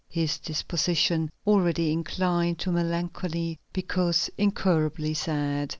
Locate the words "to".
2.61-2.71